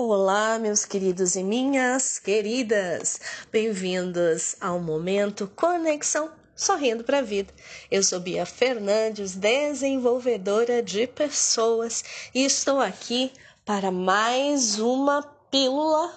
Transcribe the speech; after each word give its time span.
Olá, 0.00 0.60
meus 0.60 0.84
queridos 0.84 1.34
e 1.34 1.42
minhas 1.42 2.20
queridas. 2.20 3.20
Bem-vindos 3.50 4.54
ao 4.60 4.78
momento 4.78 5.48
Conexão 5.56 6.30
Sorrindo 6.54 7.02
para 7.02 7.18
a 7.18 7.22
Vida. 7.22 7.52
Eu 7.90 8.00
sou 8.04 8.20
Bia 8.20 8.46
Fernandes, 8.46 9.34
desenvolvedora 9.34 10.84
de 10.84 11.08
pessoas, 11.08 12.04
e 12.32 12.44
estou 12.44 12.78
aqui 12.78 13.32
para 13.64 13.90
mais 13.90 14.78
uma 14.78 15.20
pílula 15.50 16.14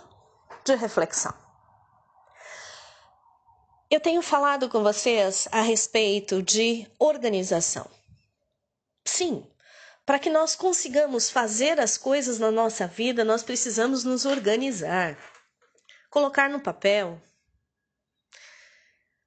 de 0.63 0.75
reflexão. 0.75 1.33
Eu 3.89 3.99
tenho 3.99 4.21
falado 4.21 4.69
com 4.69 4.83
vocês 4.83 5.47
a 5.51 5.61
respeito 5.61 6.43
de 6.43 6.87
organização. 6.99 7.89
Sim, 9.03 9.43
para 10.05 10.19
que 10.19 10.29
nós 10.29 10.55
consigamos 10.55 11.29
fazer 11.29 11.79
as 11.79 11.97
coisas 11.97 12.37
na 12.39 12.51
nossa 12.51 12.85
vida, 12.87 13.23
nós 13.23 13.43
precisamos 13.43 14.03
nos 14.03 14.25
organizar, 14.25 15.17
colocar 16.09 16.49
no 16.49 16.59
papel. 16.59 17.21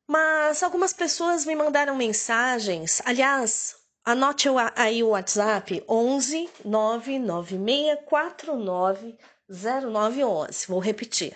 Mas 0.06 0.62
algumas 0.62 0.92
pessoas 0.92 1.46
me 1.46 1.54
mandaram 1.54 1.96
mensagens. 1.96 3.00
Aliás, 3.04 3.76
anote 4.04 4.48
aí 4.76 5.02
o 5.02 5.08
WhatsApp 5.08 5.82
11 5.88 6.50
99649 6.64 9.18
0911. 9.48 10.66
Vou 10.66 10.80
repetir. 10.80 11.34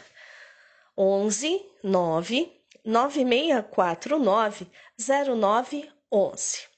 11 0.96 1.64
9 1.82 2.62
9649 2.84 4.70
0911. 4.98 6.77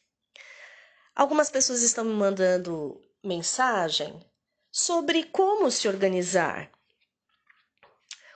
Algumas 1.15 1.51
pessoas 1.51 1.83
estão 1.83 2.05
me 2.05 2.13
mandando 2.15 3.01
mensagem 3.23 4.19
sobre 4.71 5.25
como 5.25 5.71
se 5.71 5.89
organizar, 5.89 6.71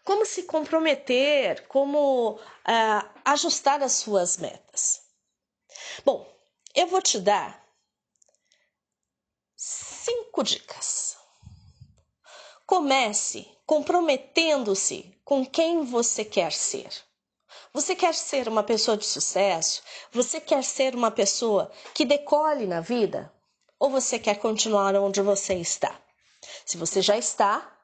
como 0.04 0.26
se 0.26 0.42
comprometer, 0.42 1.66
como 1.68 2.34
uh, 2.34 3.20
ajustar 3.24 3.82
as 3.82 3.92
suas 3.92 4.36
metas. 4.36 5.02
Bom, 6.04 6.30
eu 6.74 6.86
vou 6.86 7.00
te 7.00 7.18
dar 7.20 7.64
cinco 9.56 10.42
dicas. 10.42 11.16
Comece 12.66 13.50
comprometendo-se 13.66 15.18
com 15.24 15.46
quem 15.46 15.84
você 15.84 16.24
quer 16.24 16.52
ser. 16.52 16.90
Você 17.74 17.96
quer 17.96 18.14
ser 18.14 18.46
uma 18.46 18.62
pessoa 18.62 18.96
de 18.96 19.04
sucesso? 19.04 19.82
Você 20.12 20.40
quer 20.40 20.62
ser 20.62 20.94
uma 20.94 21.10
pessoa 21.10 21.72
que 21.92 22.04
decole 22.04 22.68
na 22.68 22.80
vida? 22.80 23.32
Ou 23.80 23.90
você 23.90 24.16
quer 24.16 24.36
continuar 24.36 24.94
onde 24.94 25.20
você 25.20 25.54
está? 25.54 25.92
Se 26.64 26.76
você 26.76 27.02
já 27.02 27.18
está 27.18 27.76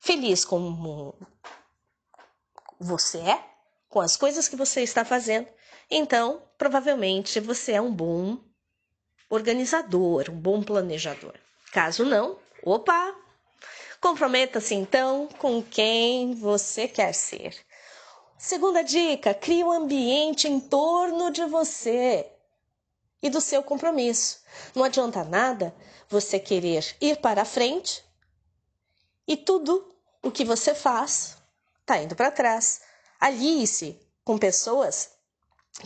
feliz 0.00 0.44
com 0.44 1.14
você 2.80 3.18
é, 3.18 3.44
com 3.88 4.00
as 4.00 4.16
coisas 4.16 4.48
que 4.48 4.56
você 4.56 4.82
está 4.82 5.04
fazendo, 5.04 5.46
então 5.88 6.42
provavelmente 6.58 7.38
você 7.38 7.72
é 7.72 7.80
um 7.80 7.94
bom 7.94 8.40
organizador, 9.30 10.30
um 10.30 10.40
bom 10.40 10.64
planejador. 10.64 11.34
Caso 11.70 12.04
não, 12.04 12.40
opa! 12.64 13.14
Comprometa-se 14.00 14.74
então 14.74 15.28
com 15.38 15.62
quem 15.62 16.34
você 16.34 16.88
quer 16.88 17.12
ser. 17.14 17.56
Segunda 18.42 18.82
dica: 18.82 19.32
crie 19.32 19.62
um 19.62 19.70
ambiente 19.70 20.48
em 20.48 20.58
torno 20.58 21.30
de 21.30 21.44
você 21.44 22.28
e 23.22 23.30
do 23.30 23.40
seu 23.40 23.62
compromisso. 23.62 24.40
Não 24.74 24.82
adianta 24.82 25.22
nada 25.22 25.72
você 26.08 26.40
querer 26.40 26.96
ir 27.00 27.18
para 27.18 27.42
a 27.42 27.44
frente 27.44 28.04
e 29.28 29.36
tudo 29.36 29.94
o 30.20 30.28
que 30.28 30.44
você 30.44 30.74
faz 30.74 31.38
está 31.82 32.02
indo 32.02 32.16
para 32.16 32.32
trás. 32.32 32.80
Alie-se 33.20 33.96
com 34.24 34.36
pessoas 34.36 35.10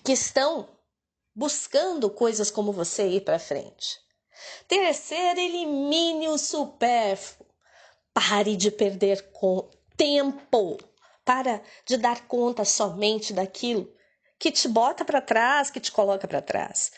que 0.03 0.13
estão 0.13 0.67
buscando 1.35 2.09
coisas 2.09 2.51
como 2.51 2.73
você 2.73 3.07
ir 3.07 3.21
para 3.21 3.39
frente. 3.39 4.01
Terceiro, 4.67 5.39
elimine 5.39 6.27
o 6.29 6.39
supérfluo. 6.39 7.47
Pare 8.15 8.57
de 8.57 8.71
perder 8.71 9.31
tempo 9.95 10.79
para 11.27 11.61
de 11.85 11.97
dar 11.97 12.27
conta 12.29 12.65
somente 12.65 13.33
daquilo 13.33 13.93
que 14.39 14.53
te 14.53 14.69
bota 14.69 15.05
para 15.05 15.21
trás, 15.21 15.71
que 15.71 15.81
te 15.81 15.91
coloca 15.91 16.29
para 16.29 16.41
trás. 16.41 16.93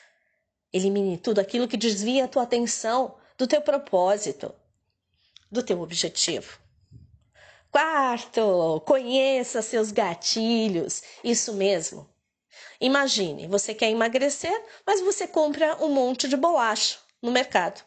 Elimine 0.71 1.17
tudo 1.17 1.41
aquilo 1.41 1.67
que 1.67 1.79
desvia 1.79 2.27
a 2.27 2.29
tua 2.29 2.43
atenção 2.43 3.17
do 3.39 3.47
teu 3.47 3.63
propósito, 3.63 4.55
do 5.51 5.63
teu 5.63 5.81
objetivo. 5.81 6.59
Quarto, 7.71 8.83
conheça 8.87 9.63
seus 9.63 9.91
gatilhos. 9.91 11.03
Isso 11.25 11.55
mesmo. 11.55 12.09
Imagine, 12.81 13.47
você 13.47 13.75
quer 13.75 13.91
emagrecer, 13.91 14.63
mas 14.87 15.01
você 15.01 15.27
compra 15.27 15.83
um 15.83 15.89
monte 15.89 16.29
de 16.29 16.37
bolacha 16.37 16.99
no 17.23 17.31
mercado. 17.31 17.83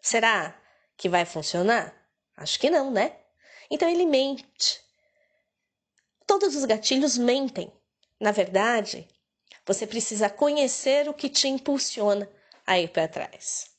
Será 0.00 0.60
que 0.96 1.08
vai 1.08 1.24
funcionar? 1.24 1.94
Acho 2.36 2.58
que 2.58 2.68
não, 2.68 2.90
né? 2.90 3.16
Então 3.70 3.88
ele 3.88 4.06
mente. 4.06 4.82
Todos 6.26 6.56
os 6.56 6.64
gatilhos 6.64 7.18
mentem. 7.18 7.72
Na 8.20 8.30
verdade, 8.30 9.08
você 9.66 9.86
precisa 9.86 10.28
conhecer 10.28 11.08
o 11.08 11.14
que 11.14 11.28
te 11.28 11.48
impulsiona 11.48 12.28
a 12.66 12.78
ir 12.78 12.88
para 12.88 13.08
trás. 13.08 13.70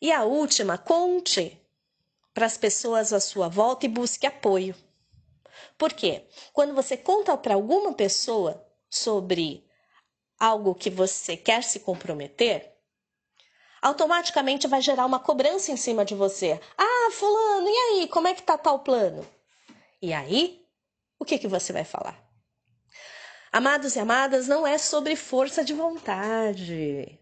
E 0.00 0.12
a 0.12 0.24
última, 0.24 0.78
conte 0.78 1.60
para 2.32 2.46
as 2.46 2.56
pessoas 2.56 3.12
à 3.12 3.18
sua 3.18 3.48
volta 3.48 3.86
e 3.86 3.88
busque 3.88 4.26
apoio. 4.26 4.74
Por 5.76 5.92
quê? 5.92 6.24
Quando 6.52 6.74
você 6.74 6.96
conta 6.96 7.36
para 7.36 7.54
alguma 7.54 7.92
pessoa 7.92 8.64
sobre 8.88 9.66
algo 10.38 10.74
que 10.74 10.88
você 10.88 11.36
quer 11.36 11.64
se 11.64 11.80
comprometer, 11.80 12.72
automaticamente 13.82 14.68
vai 14.68 14.80
gerar 14.80 15.06
uma 15.06 15.18
cobrança 15.18 15.72
em 15.72 15.76
cima 15.76 16.04
de 16.04 16.14
você. 16.14 16.60
Ah, 16.76 17.10
fulano, 17.12 17.68
e 17.68 17.76
aí, 17.76 18.08
como 18.08 18.28
é 18.28 18.34
que 18.34 18.42
tá 18.42 18.56
tal 18.56 18.80
plano? 18.80 19.26
E 20.00 20.12
aí 20.12 20.64
que, 21.28 21.38
que 21.38 21.46
você 21.46 21.72
vai 21.72 21.84
falar? 21.84 22.18
Amados 23.52 23.94
e 23.94 24.00
amadas, 24.00 24.48
não 24.48 24.66
é 24.66 24.78
sobre 24.78 25.14
força 25.14 25.62
de 25.62 25.74
vontade. 25.74 27.18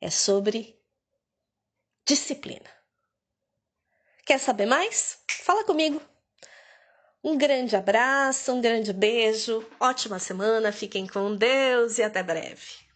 É 0.00 0.08
sobre 0.08 0.80
disciplina. 2.06 2.70
Quer 4.24 4.38
saber 4.38 4.66
mais? 4.66 5.18
Fala 5.42 5.64
comigo. 5.64 6.00
Um 7.22 7.36
grande 7.36 7.76
abraço, 7.76 8.52
um 8.52 8.60
grande 8.60 8.92
beijo, 8.92 9.66
ótima 9.78 10.18
semana, 10.18 10.72
fiquem 10.72 11.06
com 11.06 11.36
Deus 11.36 11.98
e 11.98 12.02
até 12.02 12.22
breve. 12.22 12.89